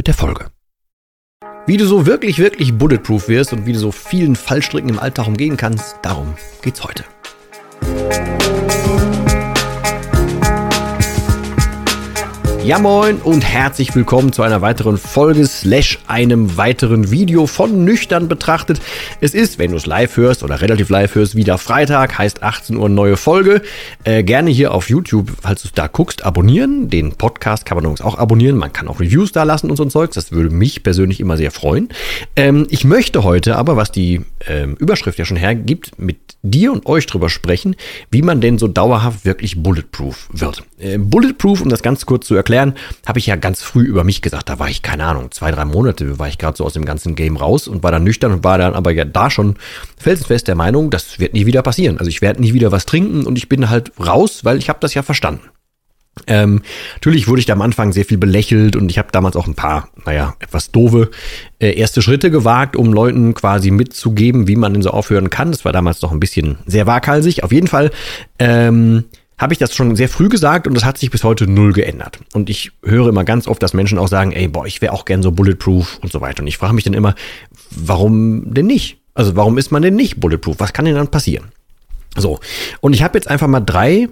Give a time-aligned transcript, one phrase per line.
[0.00, 0.46] mit der Folge.
[1.66, 5.26] Wie du so wirklich, wirklich bulletproof wirst und wie du so vielen Fallstricken im Alltag
[5.26, 7.04] umgehen kannst, darum geht's heute.
[12.70, 18.28] Ja moin und herzlich willkommen zu einer weiteren Folge slash einem weiteren Video von Nüchtern
[18.28, 18.80] betrachtet.
[19.20, 22.76] Es ist, wenn du es live hörst oder relativ live hörst, wieder Freitag, heißt 18
[22.76, 23.62] Uhr neue Folge.
[24.04, 26.88] Äh, gerne hier auf YouTube, falls du es da guckst, abonnieren.
[26.88, 28.56] Den Podcast kann man übrigens auch abonnieren.
[28.56, 30.14] Man kann auch Reviews da lassen und so ein Zeugs.
[30.14, 31.88] Das würde mich persönlich immer sehr freuen.
[32.36, 36.86] Ähm, ich möchte heute aber, was die ähm, Überschrift ja schon hergibt, mit dir und
[36.86, 37.74] euch drüber sprechen,
[38.12, 40.62] wie man denn so dauerhaft wirklich bulletproof wird.
[40.78, 42.74] Äh, bulletproof, um das ganz kurz zu erklären, erklären,
[43.06, 44.48] habe ich ja ganz früh über mich gesagt.
[44.48, 47.14] Da war ich, keine Ahnung, zwei, drei Monate war ich gerade so aus dem ganzen
[47.14, 49.56] Game raus und war dann nüchtern und war dann aber ja da schon
[49.98, 51.98] felsenfest der Meinung, das wird nie wieder passieren.
[51.98, 54.78] Also ich werde nie wieder was trinken und ich bin halt raus, weil ich habe
[54.80, 55.42] das ja verstanden.
[56.26, 56.62] Ähm,
[56.94, 59.54] natürlich wurde ich da am Anfang sehr viel belächelt und ich habe damals auch ein
[59.54, 61.10] paar, naja, etwas doofe
[61.60, 65.52] äh, erste Schritte gewagt, um Leuten quasi mitzugeben, wie man denn so aufhören kann.
[65.52, 67.42] Das war damals noch ein bisschen sehr waghalsig.
[67.42, 67.90] Auf jeden Fall
[68.38, 69.04] ähm,
[69.40, 72.18] habe ich das schon sehr früh gesagt und das hat sich bis heute null geändert.
[72.34, 75.06] Und ich höre immer ganz oft, dass Menschen auch sagen, ey, boah, ich wäre auch
[75.06, 76.42] gern so bulletproof und so weiter.
[76.42, 77.14] Und ich frage mich dann immer,
[77.70, 78.98] warum denn nicht?
[79.14, 80.56] Also warum ist man denn nicht bulletproof?
[80.58, 81.46] Was kann denn dann passieren?
[82.16, 82.38] So,
[82.80, 84.08] und ich habe jetzt einfach mal drei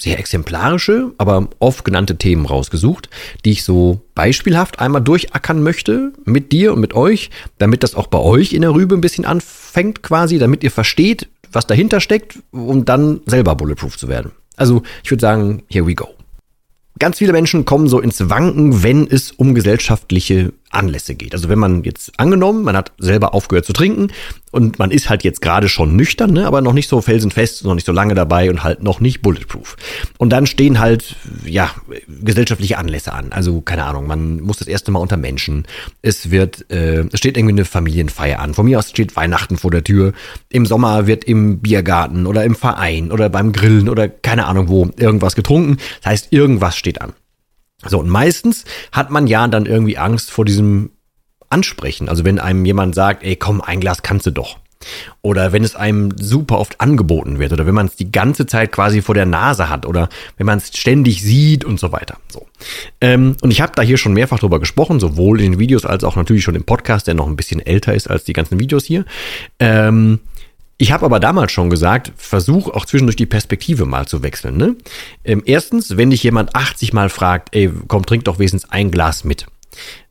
[0.00, 3.08] sehr exemplarische, aber oft genannte Themen rausgesucht,
[3.44, 8.08] die ich so beispielhaft einmal durchackern möchte mit dir und mit euch, damit das auch
[8.08, 12.38] bei euch in der Rübe ein bisschen anfängt quasi, damit ihr versteht, was dahinter steckt,
[12.50, 14.32] um dann selber bulletproof zu werden.
[14.56, 16.08] Also ich würde sagen, here we go.
[16.98, 21.34] Ganz viele Menschen kommen so ins Wanken, wenn es um gesellschaftliche Anlässe geht.
[21.34, 24.08] Also wenn man jetzt angenommen, man hat selber aufgehört zu trinken
[24.50, 27.74] und man ist halt jetzt gerade schon nüchtern, ne, aber noch nicht so felsenfest, noch
[27.74, 29.76] nicht so lange dabei und halt noch nicht bulletproof.
[30.18, 31.70] Und dann stehen halt, ja,
[32.08, 33.32] gesellschaftliche Anlässe an.
[33.32, 35.66] Also keine Ahnung, man muss das erste Mal unter Menschen.
[36.02, 38.54] Es wird, äh, es steht irgendwie eine Familienfeier an.
[38.54, 40.12] Von mir aus steht Weihnachten vor der Tür.
[40.50, 44.90] Im Sommer wird im Biergarten oder im Verein oder beim Grillen oder keine Ahnung wo
[44.96, 45.78] irgendwas getrunken.
[46.02, 47.12] Das heißt, irgendwas steht an.
[47.86, 50.90] So, und meistens hat man ja dann irgendwie Angst vor diesem
[51.50, 52.08] Ansprechen.
[52.08, 54.58] Also wenn einem jemand sagt, ey, komm, ein Glas kannst du doch.
[55.22, 58.72] Oder wenn es einem super oft angeboten wird oder wenn man es die ganze Zeit
[58.72, 62.18] quasi vor der Nase hat oder wenn man es ständig sieht und so weiter.
[62.28, 62.46] So.
[63.00, 66.04] Ähm, und ich habe da hier schon mehrfach drüber gesprochen, sowohl in den Videos als
[66.04, 68.84] auch natürlich schon im Podcast, der noch ein bisschen älter ist als die ganzen Videos
[68.84, 69.04] hier.
[69.58, 70.20] Ähm,
[70.76, 74.56] ich habe aber damals schon gesagt, versuch auch zwischendurch die Perspektive mal zu wechseln.
[74.56, 74.76] Ne?
[75.24, 79.24] Ähm, erstens, wenn dich jemand 80 Mal fragt, ey, komm, trink doch wenigstens ein Glas
[79.24, 79.46] mit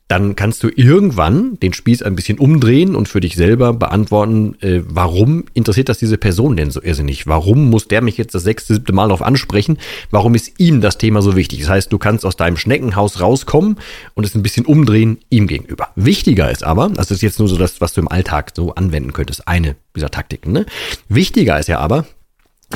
[0.08, 4.82] dann kannst du irgendwann den Spieß ein bisschen umdrehen und für dich selber beantworten, äh,
[4.84, 7.26] warum interessiert das diese Person denn so irrsinnig?
[7.26, 9.78] Warum muss der mich jetzt das sechste, siebte Mal darauf ansprechen?
[10.10, 11.60] Warum ist ihm das Thema so wichtig?
[11.60, 13.76] Das heißt, du kannst aus deinem Schneckenhaus rauskommen
[14.12, 15.88] und es ein bisschen umdrehen ihm gegenüber.
[15.96, 19.14] Wichtiger ist aber, das ist jetzt nur so das, was du im Alltag so anwenden
[19.14, 20.52] könntest, eine dieser Taktiken.
[20.52, 20.66] Ne?
[21.08, 22.06] Wichtiger ist ja aber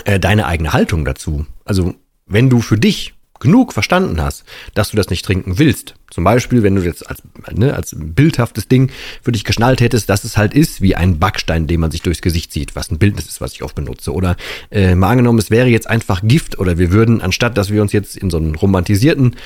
[0.05, 1.45] äh, deine eigene Haltung dazu.
[1.67, 1.95] Also
[2.27, 4.45] wenn du für dich genug verstanden hast,
[4.75, 7.23] dass du das nicht trinken willst, zum Beispiel, wenn du jetzt als,
[7.53, 8.91] ne, als bildhaftes Ding
[9.23, 12.23] für dich geschnallt hättest, dass es halt ist wie ein Backstein, den man sich durchs
[12.23, 14.15] Gesicht zieht, was ein Bildnis ist, was ich oft benutze.
[14.15, 14.37] Oder
[14.71, 17.93] äh, mal angenommen, es wäre jetzt einfach Gift oder wir würden, anstatt dass wir uns
[17.93, 19.37] jetzt in so einen romantisierten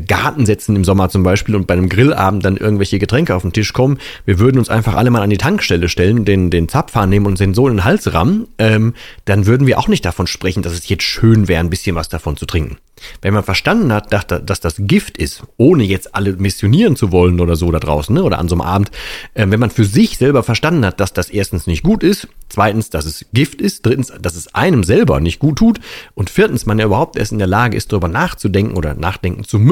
[0.00, 3.52] Garten setzen im Sommer zum Beispiel und bei einem Grillabend dann irgendwelche Getränke auf den
[3.52, 7.08] Tisch kommen, wir würden uns einfach alle mal an die Tankstelle stellen, den, den Zapfhahn
[7.08, 10.26] nehmen und den so in den Hals rammen, ähm, dann würden wir auch nicht davon
[10.26, 12.76] sprechen, dass es jetzt schön wäre, ein bisschen was davon zu trinken.
[13.22, 17.56] Wenn man verstanden hat, dass, das Gift ist, ohne jetzt alle missionieren zu wollen oder
[17.56, 18.90] so da draußen, ne, oder an so einem Abend,
[19.34, 22.90] äh, wenn man für sich selber verstanden hat, dass das erstens nicht gut ist, zweitens,
[22.90, 25.80] dass es Gift ist, drittens, dass es einem selber nicht gut tut
[26.14, 29.58] und viertens, man ja überhaupt erst in der Lage ist, darüber nachzudenken oder nachdenken zu
[29.58, 29.69] müssen,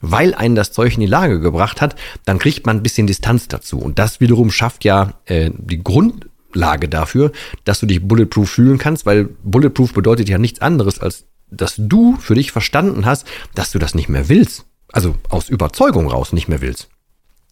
[0.00, 3.48] weil einen das Zeug in die Lage gebracht hat, dann kriegt man ein bisschen Distanz
[3.48, 3.78] dazu.
[3.78, 7.32] Und das wiederum schafft ja äh, die Grundlage dafür,
[7.64, 12.16] dass du dich bulletproof fühlen kannst, weil bulletproof bedeutet ja nichts anderes als dass du
[12.16, 14.66] für dich verstanden hast, dass du das nicht mehr willst.
[14.92, 16.88] Also aus Überzeugung raus nicht mehr willst.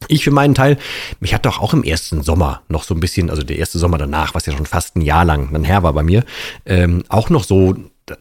[0.09, 0.79] Ich für meinen Teil,
[1.21, 3.97] mich hat doch auch im ersten Sommer noch so ein bisschen, also der erste Sommer
[3.97, 6.25] danach, was ja schon fast ein Jahr lang dann her war bei mir,
[6.67, 7.77] ähm, auch noch so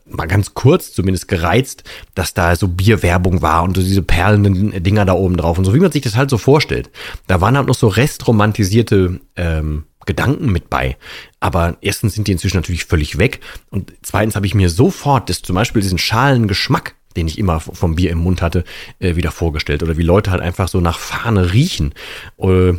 [0.05, 1.83] mal ganz kurz zumindest gereizt,
[2.15, 5.73] dass da so Bierwerbung war und so diese perlenden Dinger da oben drauf und so,
[5.73, 6.89] wie man sich das halt so vorstellt.
[7.27, 10.97] Da waren halt noch so restromantisierte ähm, Gedanken mit bei.
[11.39, 13.39] Aber erstens sind die inzwischen natürlich völlig weg
[13.69, 17.59] und zweitens habe ich mir sofort das, zum Beispiel diesen schalen Geschmack den ich immer
[17.59, 18.63] vom Bier im Mund hatte,
[18.97, 19.83] äh, wieder vorgestellt.
[19.83, 21.93] Oder wie Leute halt einfach so nach Fahne riechen.
[22.39, 22.73] Äh,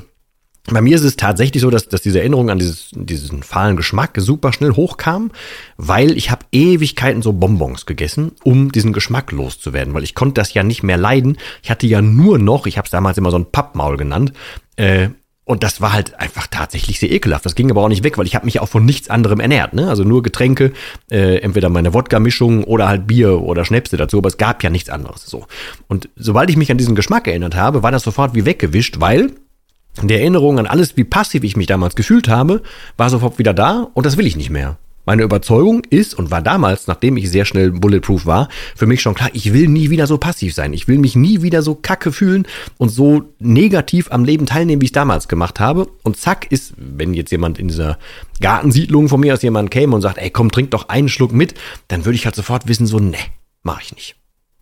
[0.67, 4.13] bei mir ist es tatsächlich so, dass, dass diese Erinnerung an dieses, diesen fahlen Geschmack
[4.17, 5.31] super schnell hochkam,
[5.77, 10.55] weil ich habe Ewigkeiten so Bonbons gegessen, um diesen Geschmack loszuwerden, weil ich konnte das
[10.55, 11.37] ja nicht mehr leiden.
[11.63, 14.33] Ich hatte ja nur noch, ich habe es damals immer so ein Pappmaul genannt,
[14.77, 15.11] äh,
[15.47, 17.45] und das war halt einfach tatsächlich sehr ekelhaft.
[17.45, 19.75] Das ging aber auch nicht weg, weil ich habe mich auch von nichts anderem ernährt.
[19.75, 19.89] Ne?
[19.89, 20.73] Also nur Getränke,
[21.11, 24.89] äh, entweder meine Wodka-Mischung oder halt Bier oder Schnäpse dazu, aber es gab ja nichts
[24.89, 25.27] anderes.
[25.27, 25.47] So.
[25.87, 29.33] Und sobald ich mich an diesen Geschmack erinnert habe, war das sofort wie weggewischt, weil
[30.03, 32.63] die Erinnerung an alles, wie passiv ich mich damals gefühlt habe,
[32.97, 34.77] war sofort wieder da und das will ich nicht mehr.
[35.07, 39.15] Meine Überzeugung ist und war damals, nachdem ich sehr schnell bulletproof war, für mich schon
[39.15, 40.73] klar, ich will nie wieder so passiv sein.
[40.73, 42.47] Ich will mich nie wieder so kacke fühlen
[42.79, 45.89] und so negativ am Leben teilnehmen, wie ich damals gemacht habe.
[46.03, 47.99] Und zack ist, wenn jetzt jemand in dieser
[48.41, 51.55] Gartensiedlung von mir aus jemand käme und sagt, ey, komm, trink doch einen Schluck mit,
[51.89, 53.19] dann würde ich halt sofort wissen, so, ne,
[53.63, 54.17] mach ich nicht.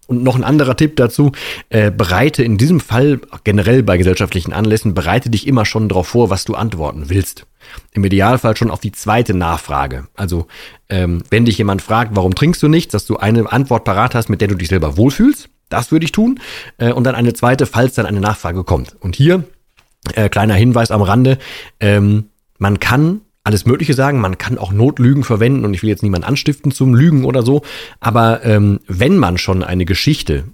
[0.08, 1.32] Und noch ein anderer Tipp dazu,
[1.70, 6.28] äh, bereite in diesem Fall, generell bei gesellschaftlichen Anlässen, bereite dich immer schon darauf vor,
[6.28, 7.46] was du antworten willst.
[7.92, 10.08] Im Idealfall schon auf die zweite Nachfrage.
[10.14, 10.46] Also
[10.88, 14.28] ähm, wenn dich jemand fragt, warum trinkst du nichts, dass du eine Antwort parat hast,
[14.28, 15.48] mit der du dich selber wohlfühlst.
[15.68, 16.40] Das würde ich tun.
[16.78, 18.96] Äh, und dann eine zweite, falls dann eine Nachfrage kommt.
[19.00, 19.44] Und hier,
[20.14, 21.38] äh, kleiner Hinweis am Rande,
[21.80, 22.28] ähm,
[22.58, 24.20] man kann alles Mögliche sagen.
[24.20, 27.62] Man kann auch Notlügen verwenden und ich will jetzt niemanden anstiften zum Lügen oder so.
[28.00, 30.44] Aber ähm, wenn man schon eine Geschichte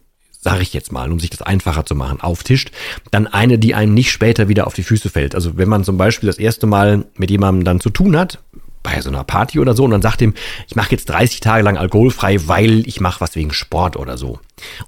[0.41, 2.71] sage ich jetzt mal, um sich das einfacher zu machen, auftischt,
[3.11, 5.35] dann eine, die einem nicht später wieder auf die Füße fällt.
[5.35, 8.39] Also wenn man zum Beispiel das erste Mal mit jemandem dann zu tun hat,
[8.83, 10.35] bei so einer Party oder so, und dann sagt ihm,
[10.67, 14.39] ich mache jetzt 30 Tage lang alkoholfrei, weil ich mache was wegen Sport oder so.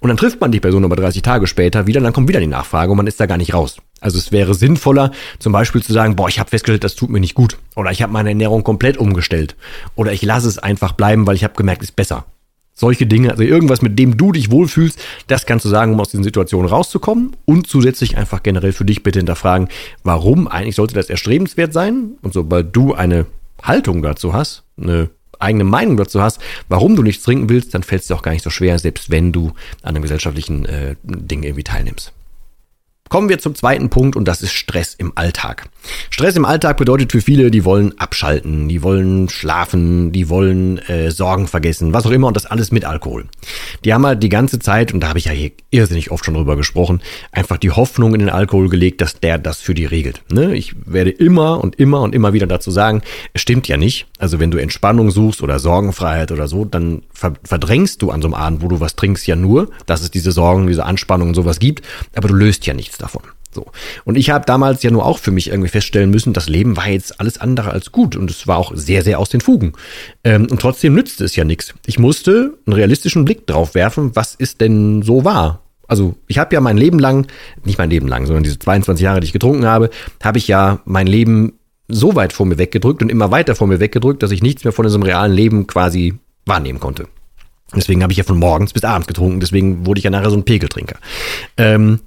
[0.01, 2.41] Und dann trifft man die Person aber 30 Tage später wieder, und dann kommt wieder
[2.41, 3.79] die Nachfrage und man ist da gar nicht raus.
[4.01, 7.21] Also es wäre sinnvoller, zum Beispiel zu sagen, boah, ich habe festgestellt, das tut mir
[7.21, 7.59] nicht gut.
[7.77, 9.57] Oder ich habe meine Ernährung komplett umgestellt.
[9.95, 12.25] Oder ich lasse es einfach bleiben, weil ich habe gemerkt, es ist besser.
[12.73, 16.09] Solche Dinge, also irgendwas, mit dem du dich wohlfühlst, das kannst du sagen, um aus
[16.09, 17.37] diesen Situationen rauszukommen.
[17.45, 19.69] Und zusätzlich einfach generell für dich bitte hinterfragen,
[20.03, 22.13] warum eigentlich sollte das erstrebenswert sein?
[22.23, 23.27] Und sobald du eine
[23.63, 28.03] Haltung dazu hast, eine eigene Meinung dazu hast, warum du nichts trinken willst, dann fällt
[28.03, 29.53] es dir auch gar nicht so schwer, selbst wenn du
[29.83, 32.13] an einem gesellschaftlichen äh, Ding irgendwie teilnimmst.
[33.11, 35.69] Kommen wir zum zweiten Punkt und das ist Stress im Alltag.
[36.11, 41.11] Stress im Alltag bedeutet für viele, die wollen abschalten, die wollen schlafen, die wollen äh,
[41.11, 43.25] Sorgen vergessen, was auch immer und das alles mit Alkohol.
[43.85, 46.35] Die haben halt die ganze Zeit, und da habe ich ja hier irrsinnig oft schon
[46.35, 47.03] drüber gesprochen,
[47.33, 50.23] einfach die Hoffnung in den Alkohol gelegt, dass der das für die regelt.
[50.31, 50.55] Ne?
[50.55, 53.03] Ich werde immer und immer und immer wieder dazu sagen,
[53.33, 54.07] es stimmt ja nicht.
[54.19, 58.35] Also wenn du Entspannung suchst oder Sorgenfreiheit oder so, dann verdrängst du an so einem
[58.35, 61.59] Abend, wo du was trinkst, ja nur, dass es diese Sorgen, diese Anspannung und sowas
[61.59, 61.85] gibt,
[62.15, 63.23] aber du löst ja nichts davon.
[63.53, 63.67] So.
[64.05, 66.89] Und ich habe damals ja nur auch für mich irgendwie feststellen müssen, das Leben war
[66.89, 69.73] jetzt alles andere als gut und es war auch sehr, sehr aus den Fugen.
[70.23, 71.75] Ähm, und trotzdem nützte es ja nichts.
[71.87, 75.63] Ich musste einen realistischen Blick drauf werfen, was ist denn so wahr.
[75.89, 77.27] Also ich habe ja mein Leben lang,
[77.65, 79.91] nicht mein Leben lang, sondern diese 22 Jahre, die ich getrunken habe,
[80.23, 81.55] habe ich ja mein Leben
[81.89, 84.73] so weit vor mir weggedrückt und immer weiter vor mir weggedrückt, dass ich nichts mehr
[84.73, 86.15] von diesem realen Leben quasi
[86.47, 87.09] wahrnehmen konnte.
[87.75, 90.37] Deswegen habe ich ja von morgens bis abends getrunken, deswegen wurde ich ja nachher so
[90.37, 90.97] ein Pegeltrinker.
[91.57, 92.01] Ähm,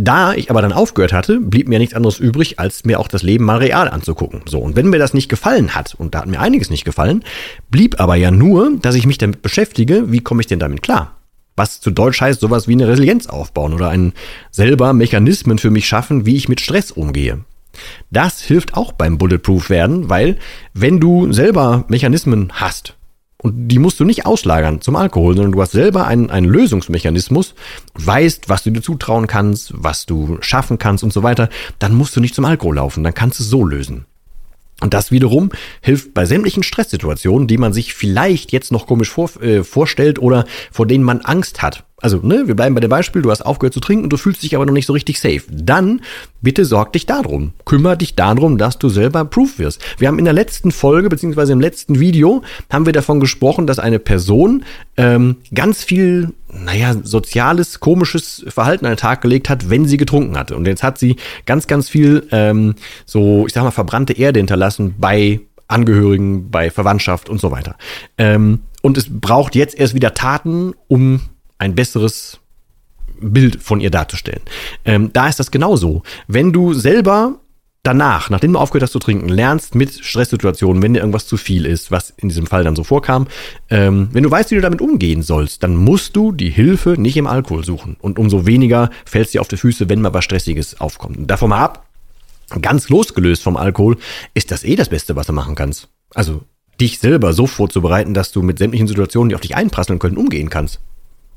[0.00, 3.24] da ich aber dann aufgehört hatte, blieb mir nichts anderes übrig, als mir auch das
[3.24, 4.42] Leben mal real anzugucken.
[4.46, 7.24] So, und wenn mir das nicht gefallen hat, und da hat mir einiges nicht gefallen,
[7.68, 11.16] blieb aber ja nur, dass ich mich damit beschäftige, wie komme ich denn damit klar?
[11.56, 14.12] Was zu Deutsch heißt, sowas wie eine Resilienz aufbauen oder einen
[14.52, 17.40] selber Mechanismen für mich schaffen, wie ich mit Stress umgehe.
[18.12, 20.38] Das hilft auch beim Bulletproof werden, weil
[20.74, 22.94] wenn du selber Mechanismen hast,
[23.40, 27.54] und die musst du nicht auslagern zum Alkohol, sondern du hast selber einen, einen Lösungsmechanismus
[27.94, 31.48] weißt, was du dir zutrauen kannst, was du schaffen kannst und so weiter.
[31.78, 34.06] Dann musst du nicht zum Alkohol laufen, dann kannst du es so lösen.
[34.80, 39.30] Und das wiederum hilft bei sämtlichen Stresssituationen, die man sich vielleicht jetzt noch komisch vor,
[39.42, 41.84] äh, vorstellt oder vor denen man Angst hat.
[42.00, 44.54] Also, ne, wir bleiben bei dem Beispiel, du hast aufgehört zu trinken, du fühlst dich
[44.54, 45.42] aber noch nicht so richtig safe.
[45.50, 46.00] Dann
[46.40, 47.54] bitte sorg dich darum.
[47.64, 49.82] Kümmer dich darum, dass du selber proof wirst.
[49.98, 53.80] Wir haben in der letzten Folge, beziehungsweise im letzten Video, haben wir davon gesprochen, dass
[53.80, 54.64] eine Person
[54.96, 60.38] ähm, ganz viel, naja, soziales, komisches Verhalten an den Tag gelegt hat, wenn sie getrunken
[60.38, 60.54] hatte.
[60.54, 62.76] Und jetzt hat sie ganz, ganz viel ähm,
[63.06, 67.74] so, ich sag mal, verbrannte Erde hinterlassen bei Angehörigen, bei Verwandtschaft und so weiter.
[68.18, 71.20] Ähm, und es braucht jetzt erst wieder Taten, um
[71.58, 72.38] ein besseres
[73.20, 74.42] Bild von ihr darzustellen.
[74.84, 76.02] Ähm, da ist das genauso.
[76.26, 77.40] Wenn du selber
[77.82, 81.64] danach, nachdem du aufgehört hast zu trinken, lernst mit Stresssituationen, wenn dir irgendwas zu viel
[81.64, 83.28] ist, was in diesem Fall dann so vorkam,
[83.70, 87.16] ähm, wenn du weißt, wie du damit umgehen sollst, dann musst du die Hilfe nicht
[87.16, 87.96] im Alkohol suchen.
[88.00, 91.16] Und umso weniger fällst dir auf die Füße, wenn mal was Stressiges aufkommt.
[91.16, 91.86] Und davon mal ab,
[92.60, 93.96] ganz losgelöst vom Alkohol,
[94.34, 95.88] ist das eh das Beste, was du machen kannst.
[96.14, 96.42] Also
[96.80, 100.50] dich selber so vorzubereiten, dass du mit sämtlichen Situationen, die auf dich einprasseln können, umgehen
[100.50, 100.80] kannst.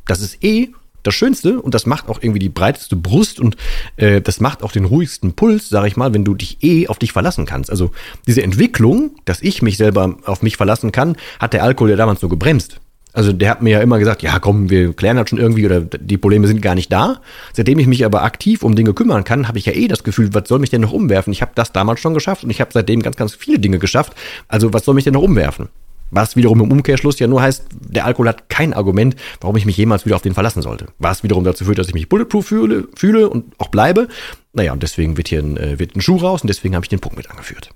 [0.05, 0.69] Das ist eh
[1.03, 3.57] das Schönste und das macht auch irgendwie die breiteste Brust und
[3.97, 6.99] äh, das macht auch den ruhigsten Puls, sage ich mal, wenn du dich eh auf
[6.99, 7.69] dich verlassen kannst.
[7.69, 7.91] Also
[8.27, 12.21] diese Entwicklung, dass ich mich selber auf mich verlassen kann, hat der Alkohol ja damals
[12.21, 12.79] nur gebremst.
[13.13, 15.81] Also der hat mir ja immer gesagt, ja komm, wir klären das schon irgendwie oder
[15.81, 17.19] die Probleme sind gar nicht da.
[17.51, 20.33] Seitdem ich mich aber aktiv um Dinge kümmern kann, habe ich ja eh das Gefühl,
[20.33, 21.33] was soll mich denn noch umwerfen?
[21.33, 24.13] Ich habe das damals schon geschafft und ich habe seitdem ganz, ganz viele Dinge geschafft.
[24.47, 25.67] Also was soll mich denn noch umwerfen?
[26.11, 29.77] Was wiederum im Umkehrschluss ja nur heißt, der Alkohol hat kein Argument, warum ich mich
[29.77, 30.87] jemals wieder auf den verlassen sollte.
[30.99, 34.07] Was wiederum dazu führt, dass ich mich bulletproof fühle, fühle und auch bleibe.
[34.53, 36.89] Naja, und deswegen wird hier ein, äh, wird ein Schuh raus und deswegen habe ich
[36.89, 37.71] den Punkt mit angeführt.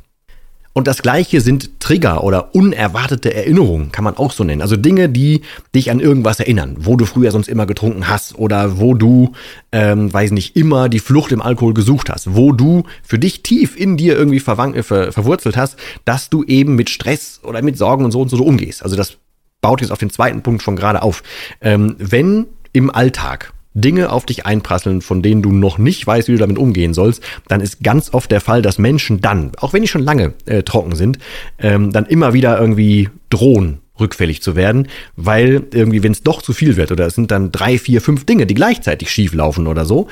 [0.78, 4.62] Und das gleiche sind Trigger oder unerwartete Erinnerungen, kann man auch so nennen.
[4.62, 5.40] Also Dinge, die
[5.74, 9.32] dich an irgendwas erinnern, wo du früher sonst immer getrunken hast oder wo du,
[9.72, 13.80] ähm, weiß nicht, immer die Flucht im Alkohol gesucht hast, wo du für dich tief
[13.80, 18.04] in dir irgendwie äh, ver, verwurzelt hast, dass du eben mit Stress oder mit Sorgen
[18.04, 18.84] und so und so umgehst.
[18.84, 19.16] Also das
[19.62, 21.24] baut jetzt auf den zweiten Punkt schon gerade auf.
[21.62, 26.32] Ähm, wenn im Alltag Dinge auf dich einprasseln, von denen du noch nicht weißt, wie
[26.32, 29.82] du damit umgehen sollst, dann ist ganz oft der Fall, dass Menschen dann, auch wenn
[29.82, 31.20] die schon lange äh, trocken sind,
[31.60, 36.54] ähm, dann immer wieder irgendwie drohen, rückfällig zu werden, weil irgendwie, wenn es doch zu
[36.54, 39.86] viel wird oder es sind dann drei, vier, fünf Dinge, die gleichzeitig schief laufen oder
[39.86, 40.08] so,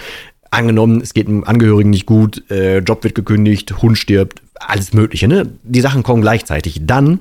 [0.51, 5.27] angenommen, es geht einem Angehörigen nicht gut, äh, Job wird gekündigt, Hund stirbt, alles Mögliche,
[5.27, 5.49] ne?
[5.63, 6.81] Die Sachen kommen gleichzeitig.
[6.83, 7.19] Dann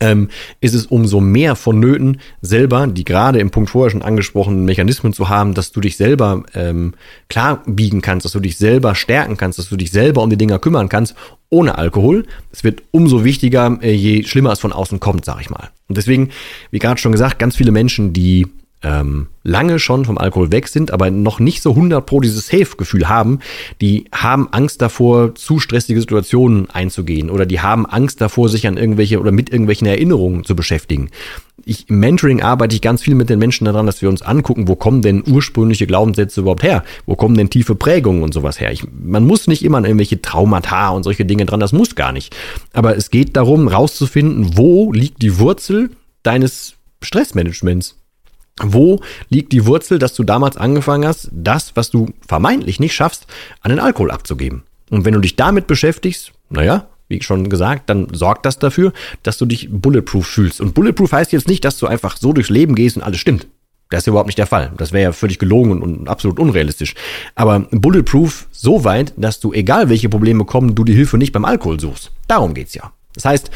[0.00, 0.28] ähm,
[0.60, 5.28] ist es umso mehr vonnöten, selber die gerade im Punkt vorher schon angesprochenen Mechanismen zu
[5.28, 6.94] haben, dass du dich selber ähm,
[7.28, 10.36] klar biegen kannst, dass du dich selber stärken kannst, dass du dich selber um die
[10.36, 11.14] Dinger kümmern kannst,
[11.50, 12.26] ohne Alkohol.
[12.50, 15.70] Es wird umso wichtiger, äh, je schlimmer es von außen kommt, sag ich mal.
[15.88, 16.30] Und deswegen,
[16.70, 18.46] wie gerade schon gesagt, ganz viele Menschen, die
[18.84, 23.08] ähm, lange schon vom Alkohol weg sind, aber noch nicht so 100 pro dieses Safe-Gefühl
[23.08, 23.40] haben,
[23.80, 28.76] die haben Angst davor, zu stressige Situationen einzugehen oder die haben Angst davor, sich an
[28.76, 31.10] irgendwelche oder mit irgendwelchen Erinnerungen zu beschäftigen.
[31.64, 34.68] Ich, Im Mentoring arbeite ich ganz viel mit den Menschen daran, dass wir uns angucken,
[34.68, 36.84] wo kommen denn ursprüngliche Glaubenssätze überhaupt her?
[37.06, 38.70] Wo kommen denn tiefe Prägungen und sowas her?
[38.70, 42.12] Ich, man muss nicht immer an irgendwelche Traumata und solche Dinge dran, das muss gar
[42.12, 42.36] nicht.
[42.74, 45.90] Aber es geht darum, rauszufinden, wo liegt die Wurzel
[46.22, 48.03] deines Stressmanagements?
[48.62, 53.26] Wo liegt die Wurzel, dass du damals angefangen hast, das, was du vermeintlich nicht schaffst,
[53.60, 54.62] an den Alkohol abzugeben?
[54.90, 58.92] Und wenn du dich damit beschäftigst, naja, wie schon gesagt, dann sorgt das dafür,
[59.22, 60.60] dass du dich bulletproof fühlst.
[60.60, 63.46] Und bulletproof heißt jetzt nicht, dass du einfach so durchs Leben gehst und alles stimmt.
[63.90, 64.72] Das ist überhaupt nicht der Fall.
[64.76, 66.94] Das wäre ja völlig gelogen und, und, absolut unrealistisch.
[67.34, 71.44] Aber bulletproof so weit, dass du, egal welche Probleme kommen, du die Hilfe nicht beim
[71.44, 72.10] Alkohol suchst.
[72.26, 72.92] Darum geht's ja.
[73.14, 73.50] Das heißt,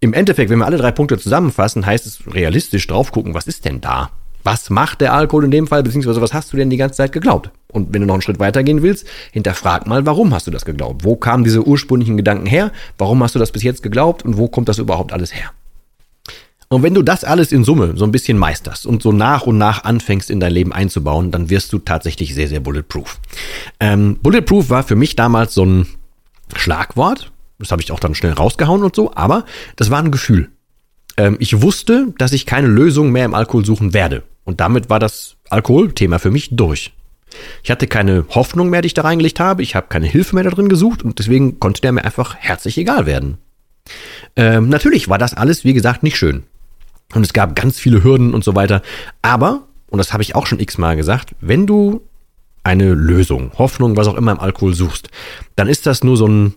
[0.00, 3.64] im Endeffekt, wenn wir alle drei Punkte zusammenfassen, heißt es realistisch drauf gucken, was ist
[3.64, 4.10] denn da?
[4.44, 7.12] Was macht der Alkohol in dem Fall, beziehungsweise was hast du denn die ganze Zeit
[7.12, 7.50] geglaubt?
[7.68, 11.02] Und wenn du noch einen Schritt weitergehen willst, hinterfrag mal, warum hast du das geglaubt?
[11.02, 12.70] Wo kamen diese ursprünglichen Gedanken her?
[12.98, 14.24] Warum hast du das bis jetzt geglaubt?
[14.24, 15.50] Und wo kommt das überhaupt alles her?
[16.68, 19.58] Und wenn du das alles in Summe so ein bisschen meisterst und so nach und
[19.58, 23.18] nach anfängst in dein Leben einzubauen, dann wirst du tatsächlich sehr, sehr bulletproof.
[23.80, 25.86] Ähm, bulletproof war für mich damals so ein
[26.54, 27.32] Schlagwort.
[27.58, 29.44] Das habe ich auch dann schnell rausgehauen und so, aber
[29.76, 30.50] das war ein Gefühl.
[31.16, 34.22] Ähm, ich wusste, dass ich keine Lösung mehr im Alkohol suchen werde.
[34.44, 36.92] Und damit war das Alkoholthema für mich durch.
[37.62, 39.62] Ich hatte keine Hoffnung mehr, die ich da reingelegt habe.
[39.62, 42.78] Ich habe keine Hilfe mehr da drin gesucht und deswegen konnte der mir einfach herzlich
[42.78, 43.38] egal werden.
[44.36, 46.44] Ähm, natürlich war das alles, wie gesagt, nicht schön.
[47.14, 48.82] Und es gab ganz viele Hürden und so weiter.
[49.22, 52.02] Aber, und das habe ich auch schon x-mal gesagt, wenn du
[52.62, 55.10] eine Lösung, Hoffnung, was auch immer im Alkohol suchst,
[55.54, 56.54] dann ist das nur so ein,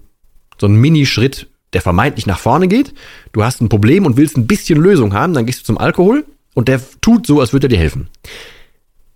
[0.57, 2.93] so ein Minischritt, der vermeintlich nach vorne geht.
[3.33, 6.25] Du hast ein Problem und willst ein bisschen Lösung haben, dann gehst du zum Alkohol
[6.57, 8.09] und der tut so, als würde er dir helfen.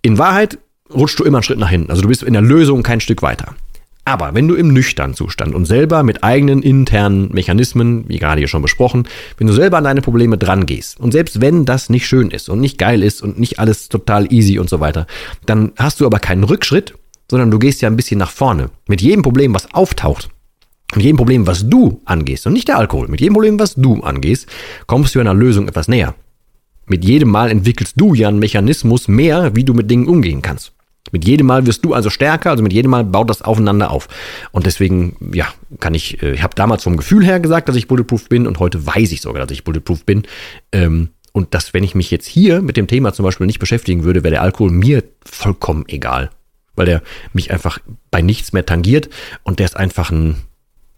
[0.00, 0.58] In Wahrheit
[0.94, 1.90] rutschst du immer einen Schritt nach hinten.
[1.90, 3.56] Also du bist in der Lösung kein Stück weiter.
[4.04, 8.46] Aber wenn du im nüchternen Zustand und selber mit eigenen internen Mechanismen, wie gerade hier
[8.46, 9.08] schon besprochen,
[9.38, 12.48] wenn du selber an deine Probleme dran gehst und selbst wenn das nicht schön ist
[12.48, 15.08] und nicht geil ist und nicht alles total easy und so weiter,
[15.44, 16.94] dann hast du aber keinen Rückschritt,
[17.28, 18.70] sondern du gehst ja ein bisschen nach vorne.
[18.86, 20.28] Mit jedem Problem, was auftaucht,
[20.94, 24.00] mit jedem Problem, was du angehst und nicht der Alkohol, mit jedem Problem, was du
[24.00, 24.46] angehst,
[24.86, 26.14] kommst du einer Lösung etwas näher.
[26.92, 30.72] Mit jedem Mal entwickelst du ja einen Mechanismus mehr, wie du mit Dingen umgehen kannst.
[31.10, 34.08] Mit jedem Mal wirst du also stärker, also mit jedem Mal baut das aufeinander auf.
[34.50, 35.48] Und deswegen, ja,
[35.80, 38.58] kann ich, äh, ich habe damals vom Gefühl her gesagt, dass ich bulletproof bin und
[38.58, 40.24] heute weiß ich sogar, dass ich bulletproof bin.
[40.70, 44.04] Ähm, und dass, wenn ich mich jetzt hier mit dem Thema zum Beispiel nicht beschäftigen
[44.04, 46.28] würde, wäre der Alkohol mir vollkommen egal.
[46.76, 47.78] Weil der mich einfach
[48.10, 49.08] bei nichts mehr tangiert
[49.44, 50.36] und der ist einfach ein,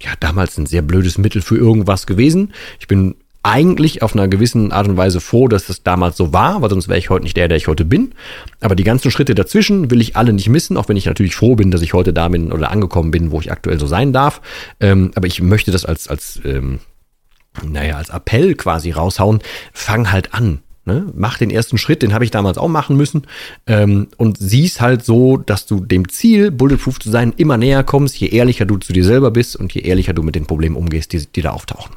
[0.03, 2.53] ja damals ein sehr blödes Mittel für irgendwas gewesen.
[2.81, 6.63] Ich bin eigentlich auf einer gewissen Art und Weise froh, dass das damals so war,
[6.63, 8.13] weil sonst wäre ich heute nicht der, der ich heute bin.
[8.61, 11.55] Aber die ganzen Schritte dazwischen will ich alle nicht missen, auch wenn ich natürlich froh
[11.55, 14.41] bin, dass ich heute da bin oder angekommen bin, wo ich aktuell so sein darf.
[14.81, 16.81] Ähm, aber ich möchte das als, als, ähm,
[17.63, 19.41] naja, als Appell quasi raushauen.
[19.73, 20.61] Fang halt an.
[20.87, 21.07] Ne?
[21.15, 23.27] Mach den ersten Schritt, den habe ich damals auch machen müssen.
[23.67, 28.17] Ähm, und siehst halt so, dass du dem Ziel, bulletproof zu sein, immer näher kommst,
[28.17, 31.13] je ehrlicher du zu dir selber bist und je ehrlicher du mit den Problemen umgehst,
[31.13, 31.97] die, die da auftauchen.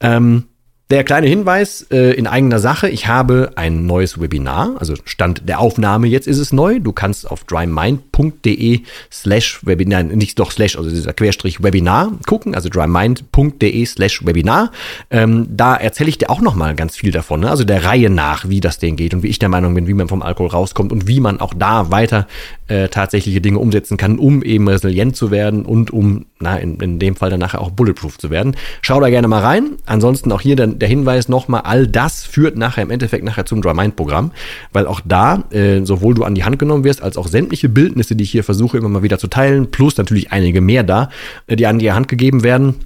[0.00, 0.48] Ähm,
[0.90, 5.58] der kleine Hinweis äh, in eigener Sache, ich habe ein neues Webinar, also Stand der
[5.58, 6.78] Aufnahme, jetzt ist es neu.
[6.78, 12.68] Du kannst auf drymind.de slash Webinar, nicht doch slash, also dieser Querstrich Webinar gucken, also
[12.68, 14.72] drymind.de slash Webinar.
[15.10, 17.50] Ähm, da erzähle ich dir auch nochmal ganz viel davon, ne?
[17.50, 19.94] also der Reihe nach, wie das Ding geht und wie ich der Meinung bin, wie
[19.94, 22.26] man vom Alkohol rauskommt und wie man auch da weiter
[22.68, 26.98] äh, tatsächliche Dinge umsetzen kann, um eben resilient zu werden und um, na, in, in
[26.98, 28.54] dem Fall dann nachher auch bulletproof zu werden.
[28.82, 29.76] Schau da gerne mal rein.
[29.86, 33.62] Ansonsten auch hier dann der Hinweis nochmal, all das führt nachher im Endeffekt nachher zum
[33.62, 34.32] Dry Mind Programm,
[34.72, 38.16] weil auch da äh, sowohl du an die Hand genommen wirst, als auch sämtliche Bildnisse,
[38.16, 41.10] die ich hier versuche immer mal wieder zu teilen, plus natürlich einige mehr da,
[41.46, 42.76] äh, die an die Hand gegeben werden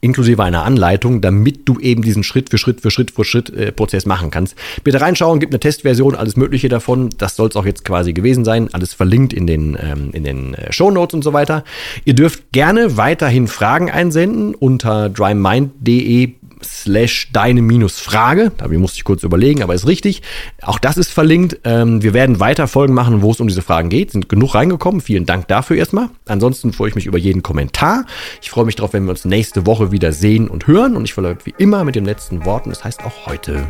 [0.00, 3.72] inklusive einer Anleitung, damit du eben diesen Schritt für Schritt für Schritt für Schritt äh,
[3.72, 4.56] Prozess machen kannst.
[4.82, 7.10] Bitte reinschauen, gibt eine Testversion, alles Mögliche davon.
[7.18, 8.68] Das soll es auch jetzt quasi gewesen sein.
[8.72, 11.64] Alles verlinkt in den, ähm, in den äh, Show Notes und so weiter.
[12.04, 16.32] Ihr dürft gerne weiterhin Fragen einsenden unter drymind.de
[16.64, 18.52] slash deine minus Frage.
[18.56, 20.22] Da musste ich kurz überlegen, aber ist richtig.
[20.62, 21.58] Auch das ist verlinkt.
[21.64, 24.12] Ähm, wir werden weiter Folgen machen, wo es um diese Fragen geht.
[24.12, 25.00] Sind genug reingekommen.
[25.00, 26.08] Vielen Dank dafür erstmal.
[26.26, 28.06] Ansonsten freue ich mich über jeden Kommentar.
[28.40, 30.96] Ich freue mich darauf, wenn wir uns nächste Woche wieder sehen und hören.
[30.96, 32.70] Und ich verläufe wie immer mit den letzten Worten.
[32.70, 33.68] Das heißt auch heute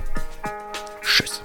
[1.03, 1.43] Tschüss.